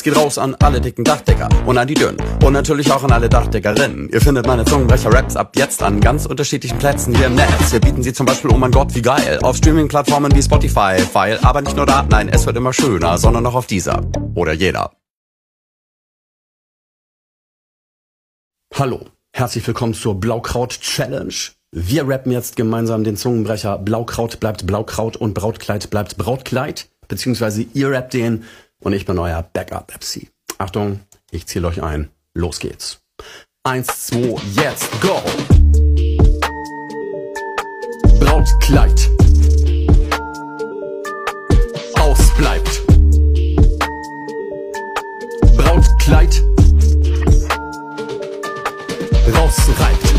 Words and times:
Es 0.00 0.04
geht 0.04 0.16
raus 0.16 0.38
an 0.38 0.54
alle 0.60 0.80
dicken 0.80 1.04
Dachdecker 1.04 1.50
und 1.66 1.76
an 1.76 1.86
die 1.86 1.92
dünnen 1.92 2.16
und 2.42 2.54
natürlich 2.54 2.90
auch 2.90 3.04
an 3.04 3.12
alle 3.12 3.28
Dachdeckerinnen. 3.28 4.08
Ihr 4.08 4.22
findet 4.22 4.46
meine 4.46 4.64
Zungenbrecher-Raps 4.64 5.36
ab 5.36 5.54
jetzt 5.56 5.82
an 5.82 6.00
ganz 6.00 6.24
unterschiedlichen 6.24 6.78
Plätzen 6.78 7.14
hier 7.14 7.26
im 7.26 7.34
Netz. 7.34 7.70
Wir 7.70 7.80
bieten 7.80 8.02
sie 8.02 8.14
zum 8.14 8.24
Beispiel, 8.24 8.50
oh 8.50 8.56
mein 8.56 8.70
Gott, 8.70 8.94
wie 8.94 9.02
geil, 9.02 9.38
auf 9.42 9.58
Streaming-Plattformen 9.58 10.34
wie 10.34 10.42
Spotify, 10.42 10.96
File, 11.00 11.38
aber 11.42 11.60
nicht 11.60 11.76
nur 11.76 11.84
da, 11.84 12.06
nein, 12.08 12.30
es 12.30 12.46
wird 12.46 12.56
immer 12.56 12.72
schöner, 12.72 13.18
sondern 13.18 13.44
auch 13.44 13.54
auf 13.54 13.66
dieser 13.66 14.00
oder 14.34 14.54
jeder. 14.54 14.92
Hallo, 18.74 19.04
herzlich 19.34 19.66
willkommen 19.66 19.92
zur 19.92 20.18
Blaukraut 20.18 20.80
Challenge. 20.80 21.34
Wir 21.72 22.08
rappen 22.08 22.32
jetzt 22.32 22.56
gemeinsam 22.56 23.04
den 23.04 23.18
Zungenbrecher 23.18 23.76
Blaukraut 23.76 24.40
bleibt 24.40 24.66
Blaukraut 24.66 25.18
und 25.18 25.34
Brautkleid 25.34 25.90
bleibt 25.90 26.16
Brautkleid, 26.16 26.88
beziehungsweise 27.06 27.66
ihr 27.74 27.90
rappt 27.90 28.14
den 28.14 28.44
und 28.80 28.92
ich 28.92 29.06
bin 29.06 29.18
euer 29.18 29.42
Backup-MC. 29.42 30.28
Achtung, 30.58 31.00
ich 31.30 31.46
zähle 31.46 31.68
euch 31.68 31.82
ein. 31.82 32.10
Los 32.34 32.58
geht's. 32.58 33.00
Eins, 33.62 34.06
zwei, 34.06 34.40
jetzt, 34.54 34.88
go! 35.00 35.22
Brautkleid. 38.18 39.10
Ausbleibt. 41.98 42.82
Brautkleid. 45.56 46.42
Rausreibt. 49.34 50.09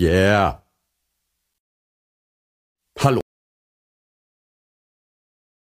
Yeah. 0.00 0.62
Hallo. 3.00 3.20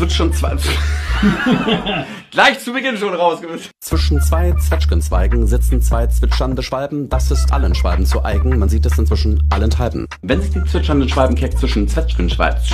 wird 0.01 0.13
schon 0.13 0.33
zwei. 0.33 0.57
Gleich 2.31 2.61
zu 2.61 2.73
Beginn 2.73 2.97
schon 2.97 3.13
rausgemischt. 3.15 3.71
Zwischen 3.81 4.21
zwei 4.21 4.53
Zwetschgenzweigen 4.53 5.47
sitzen 5.47 5.83
zwei 5.83 6.07
zwitschernde 6.07 6.63
Schwalben. 6.63 7.09
Das 7.09 7.31
ist 7.31 7.53
allen 7.53 7.75
Schwalben 7.75 8.07
zu 8.07 8.25
eigen. 8.25 8.59
Man 8.59 8.69
sieht 8.69 8.87
es 8.87 8.97
inzwischen 8.99 9.47
allenthalben. 9.51 10.07
Wenn 10.23 10.41
sich 10.41 10.53
die 10.53 10.65
zwitschernden 10.65 11.09
Schwalben 11.09 11.35
keck 11.35 11.59
zwischen 11.59 11.89
Zwetschgen 11.89 12.31
schweiz. 12.31 12.71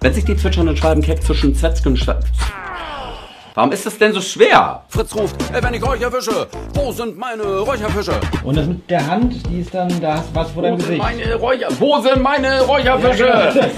Wenn 0.00 0.14
sich 0.14 0.24
die 0.24 0.36
zwitschernden 0.36 0.76
Schwalben 0.76 1.02
keck 1.02 1.22
zwischen 1.22 1.54
Zwetschgen 1.54 1.96
schweiz. 1.96 2.26
Warum 3.54 3.72
ist 3.72 3.84
das 3.84 3.98
denn 3.98 4.12
so 4.12 4.20
schwer? 4.20 4.82
Fritz 4.88 5.14
ruft, 5.14 5.34
ey, 5.52 5.62
wenn 5.62 5.74
ich 5.74 5.82
euch 5.82 6.00
erwische, 6.00 6.46
wo 6.74 6.92
sind 6.92 7.18
meine 7.18 7.42
Räucherfische? 7.42 8.12
Und 8.44 8.56
das 8.56 8.66
mit 8.66 8.88
der 8.88 9.04
Hand, 9.04 9.34
die 9.48 9.60
ist 9.60 9.74
dann, 9.74 10.00
da 10.00 10.14
hast 10.14 10.30
du 10.30 10.34
was 10.34 10.50
vor 10.52 10.62
deinem 10.62 10.74
Wo 10.74 10.78
sind 10.78 10.98
Gesicht. 10.98 11.02
meine 11.02 11.34
Räucher... 11.34 11.66
Wo 11.78 11.98
sind 12.00 12.22
meine 12.22 12.60
Räucherfische? 12.62 13.70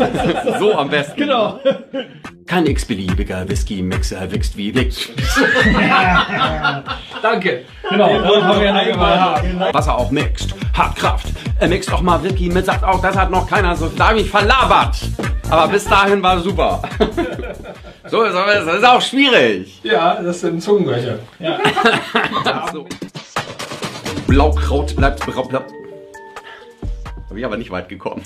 so 0.58 0.74
am 0.74 0.90
besten. 0.90 1.16
Genau. 1.16 1.58
Kein 2.46 2.66
x-beliebiger 2.66 3.48
Whisky-Mixer 3.48 4.30
wächst 4.30 4.56
wie 4.58 4.74
wächst. 4.74 5.08
Danke. 7.22 7.64
Genau, 7.88 8.18
das 8.20 8.42
haben 8.42 8.60
wir 8.60 8.66
ja 8.66 8.72
noch 8.74 8.84
gemacht. 8.84 9.42
Was 9.72 9.86
er 9.86 9.98
auch 9.98 10.10
mixt. 10.10 10.54
Hat 10.76 10.96
Kraft. 10.96 11.28
Er 11.60 11.68
mixt 11.68 11.90
auch 11.92 12.02
mal 12.02 12.22
Whisky 12.22 12.50
mit, 12.50 12.66
sagt 12.66 12.84
auch, 12.84 13.00
das 13.00 13.16
hat 13.16 13.30
noch 13.30 13.48
keiner 13.48 13.74
so. 13.74 13.88
Da 13.88 14.08
hab 14.08 14.16
ich 14.16 14.22
mich 14.24 14.30
verlabert. 14.30 14.96
Aber 15.48 15.68
bis 15.68 15.84
dahin 15.84 16.22
war 16.22 16.40
super. 16.40 16.82
So 18.12 18.22
das 18.24 18.76
ist 18.76 18.84
auch 18.84 19.00
schwierig. 19.00 19.80
Ja, 19.82 20.22
das 20.22 20.40
sind 20.40 20.62
Zungenbrecher. 20.62 21.18
So. 22.72 22.86
Blaukraut 24.26 24.94
bleibt 24.96 25.24
blau. 25.24 25.42
blau. 25.44 25.64
Hab 27.30 27.36
ich 27.36 27.44
aber 27.44 27.56
nicht 27.56 27.70
weit 27.70 27.88
gekommen. 27.88 28.22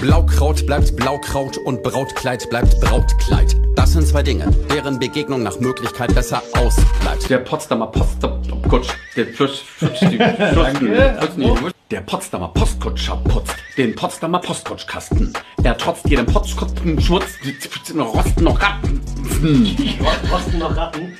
Blaukraut 0.00 0.66
bleibt 0.66 0.94
Blaukraut 0.96 1.56
und 1.58 1.82
Brautkleid 1.82 2.48
bleibt 2.50 2.78
Brautkleid. 2.80 3.56
Das 3.76 3.92
sind 3.92 4.06
zwei 4.06 4.22
Dinge, 4.22 4.50
deren 4.70 4.98
Begegnung 4.98 5.42
nach 5.42 5.58
Möglichkeit 5.58 6.14
besser 6.14 6.42
ausbleibt. 6.54 7.30
Der 7.30 7.38
Potsdamer 7.38 7.86
Postkutsch, 7.86 8.90
der 9.16 9.26
Fluss, 9.28 9.60
Fluss, 9.60 10.00
die 10.00 10.18
Flussen, 10.18 10.94
Flussen, 11.36 11.72
der 11.92 12.00
Potsdamer 12.00 12.48
Postkutscher 12.48 13.16
putzt 13.18 13.54
den 13.76 13.94
Potsdamer 13.94 14.38
Postkutschkasten. 14.40 15.34
Er 15.62 15.76
trotzt 15.76 16.08
jedem 16.08 16.24
Potzkotzen 16.24 16.98
Schmutz, 16.98 17.26
noch 17.92 18.14
Rosten, 18.14 18.44
noch 18.44 18.58
Ratten. 18.58 19.00
Kosten 20.30 20.58
noch 20.58 20.74
Ratten. 20.74 21.18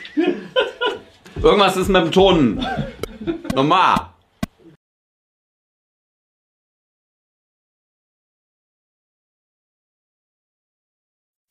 Irgendwas 1.36 1.76
ist 1.76 1.88
mit 1.88 2.04
dem 2.04 2.10
Ton. 2.10 2.66
Normal. 3.54 4.14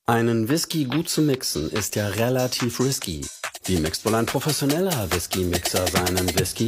Einen 0.08 0.50
Whisky 0.50 0.86
gut 0.86 1.10
zu 1.10 1.22
mixen 1.22 1.70
ist 1.70 1.96
ja 1.96 2.08
relativ 2.08 2.80
risky. 2.80 3.24
Wie 3.66 3.78
mixt 3.78 4.04
wohl 4.04 4.16
ein 4.16 4.26
professioneller 4.26 5.12
Whisky-Mixer 5.12 5.86
seinen 5.88 6.28
Whisky? 6.40 6.68